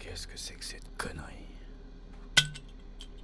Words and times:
Qu'est-ce 0.00 0.26
que 0.26 0.36
c'est 0.38 0.54
que 0.54 0.64
cette 0.64 0.96
connerie? 0.96 1.34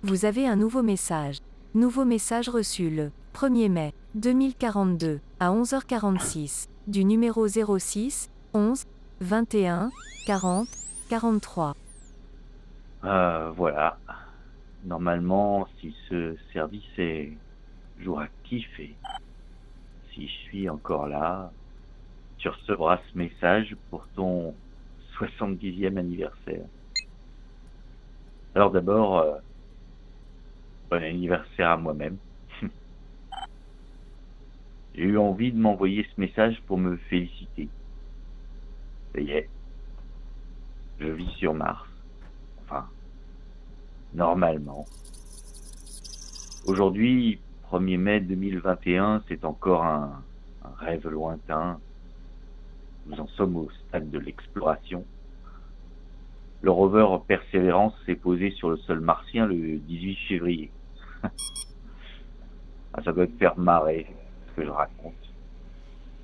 Vous 0.03 0.27
avez 0.27 0.46
un 0.46 0.57
nouveau 0.57 0.83
message. 0.83 1.38
Nouveau 1.75 2.04
message 2.04 2.51
reçu 2.51 2.91
le 2.91 3.12
1er 3.35 3.71
mai 3.71 3.95
2042 4.14 5.21
à 5.41 5.51
11h46 5.51 6.69
du 6.87 7.07
numéro 7.07 7.49
06 7.49 8.31
11 8.53 8.85
21 9.23 9.91
40 10.27 10.68
43. 11.09 11.75
Euh, 13.04 13.50
voilà. 13.56 13.96
Normalement, 14.84 15.66
si 15.80 15.95
ce 16.11 16.36
service 16.52 16.98
est 16.98 17.32
jour 18.00 18.20
actif 18.20 18.68
et 18.79 18.95
si 20.12 20.29
je 20.29 20.34
suis 20.48 20.68
encore 20.68 21.08
là, 21.08 21.50
tu 22.36 22.50
recevras 22.50 22.98
ce 23.11 23.18
message 23.18 23.74
pour 23.90 24.06
ton 24.14 24.54
70e 25.18 25.96
anniversaire. 25.96 26.66
Alors 28.54 28.70
d'abord, 28.70 29.18
euh, 29.18 29.34
bon 30.90 31.02
anniversaire 31.02 31.70
à 31.70 31.76
moi-même. 31.76 32.16
J'ai 34.94 35.02
eu 35.02 35.19
envie 35.19 35.52
de 35.52 35.58
m'envoyer 35.58 36.06
ce 36.14 36.20
message 36.20 36.61
pour 36.66 36.78
me 36.78 36.97
féliciter. 36.97 37.69
Ça 39.14 39.20
y 39.20 39.30
est. 39.33 39.48
Je 40.98 41.08
vis 41.08 41.30
sur 41.36 41.53
Mars. 41.55 41.86
Enfin, 42.62 42.89
normalement. 44.14 44.86
Aujourd'hui, 46.67 47.41
1er 47.70 47.98
mai 47.98 48.20
2021, 48.20 49.22
c'est 49.28 49.44
encore 49.44 49.84
un, 49.84 50.22
un 50.64 50.84
rêve 50.84 51.06
lointain. 51.08 51.78
Nous 53.06 53.20
en 53.20 53.27
sommes 53.28 53.56
au 53.56 53.70
stade 53.70 54.11
de 54.11 54.19
l'exploration. 54.19 55.05
Le 56.62 56.70
rover 56.70 57.07
Persévérance 57.27 57.95
s'est 58.05 58.17
posé 58.17 58.51
sur 58.51 58.71
le 58.71 58.77
sol 58.79 59.01
martien 59.01 59.47
le 59.47 59.79
18 59.79 60.17
février. 60.29 60.71
Ah, 62.98 63.03
ça 63.05 63.13
doit 63.13 63.27
te 63.27 63.37
faire 63.37 63.59
marrer 63.59 64.07
ce 64.48 64.53
que 64.55 64.65
je 64.65 64.71
raconte. 64.71 65.13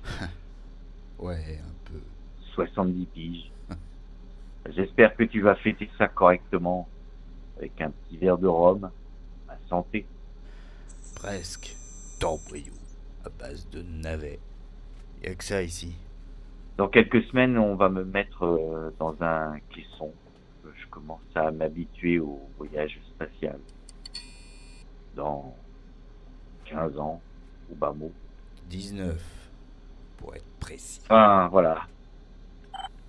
Ouais, 1.19 1.59
un 1.59 1.73
peu. 1.85 2.01
70 2.55 3.05
piges. 3.05 3.51
J'espère 4.75 5.15
que 5.15 5.23
tu 5.23 5.41
vas 5.41 5.55
fêter 5.55 5.87
ça 5.99 6.07
correctement 6.07 6.87
avec 7.57 7.79
un 7.79 7.91
petit 7.91 8.17
verre 8.17 8.37
de 8.37 8.47
rhum 8.47 8.89
à 9.47 9.55
santé. 9.69 10.05
Presque. 11.15 11.75
Torboyou. 12.19 12.73
À 13.23 13.29
base 13.29 13.69
de 13.69 13.83
navets. 13.83 14.39
Y'a 15.23 15.35
que 15.35 15.43
ça 15.43 15.61
ici. 15.61 15.95
Dans 16.77 16.87
quelques 16.87 17.23
semaines, 17.25 17.57
on 17.57 17.75
va 17.75 17.89
me 17.89 18.03
mettre 18.03 18.45
euh, 18.45 18.91
dans 18.99 19.15
un 19.21 19.59
caisson. 19.69 20.11
Je 20.65 20.87
commence 20.87 21.21
à 21.35 21.51
m'habituer 21.51 22.19
au 22.19 22.41
voyage 22.57 22.99
spatial. 23.13 23.59
Dans 25.15 25.55
15 26.65 26.97
ans, 26.97 27.21
au 27.71 27.75
bas 27.75 27.93
mot. 27.93 28.11
19. 28.69 29.51
Pour 30.17 30.35
être 30.35 30.45
précis. 30.59 31.01
Enfin, 31.05 31.47
voilà. 31.49 31.87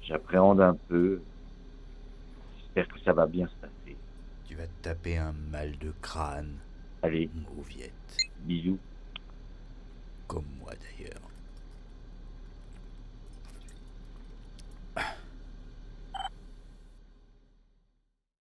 J'appréhende 0.02 0.60
un 0.60 0.74
peu. 0.74 1.22
J'espère 2.58 2.88
que 2.88 3.00
ça 3.00 3.12
va 3.14 3.26
bien 3.26 3.46
se 3.46 3.54
passer. 3.54 3.96
Tu 4.46 4.54
vas 4.54 4.66
te 4.66 4.82
taper 4.82 5.16
un 5.16 5.32
mal 5.50 5.78
de 5.78 5.92
crâne. 6.02 6.58
Allez, 7.02 7.30
Mauviette. 7.56 7.92
bisous. 8.40 8.78
Comme 10.26 10.44
moi 10.60 10.72
d'ailleurs. 10.72 11.23